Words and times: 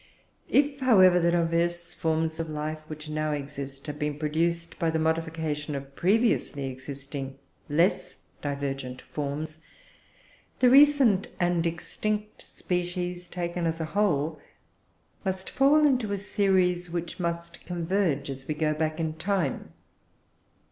If, 0.49 0.79
however, 0.79 1.19
the 1.19 1.29
diverse 1.31 1.93
forms 1.93 2.39
of 2.39 2.49
life 2.49 2.81
which 2.87 3.07
now 3.07 3.33
exist 3.33 3.85
have 3.85 3.99
been 3.99 4.17
produced 4.17 4.79
by 4.79 4.89
the 4.89 4.97
modification 4.97 5.75
of 5.75 5.95
previously 5.95 6.65
existing 6.65 7.37
less 7.69 8.15
divergent 8.41 9.03
forms, 9.03 9.61
the 10.57 10.71
recent 10.71 11.27
and 11.39 11.67
extinct 11.67 12.47
species, 12.47 13.27
taken 13.27 13.67
as 13.67 13.79
a 13.79 13.85
whole, 13.93 14.39
must 15.23 15.51
fall 15.51 15.85
into 15.85 16.17
series 16.17 16.89
which 16.89 17.19
must 17.19 17.63
converge 17.67 18.27
as 18.31 18.47
we 18.47 18.55
go 18.55 18.73
back 18.73 18.99
in 18.99 19.13
time. 19.13 19.71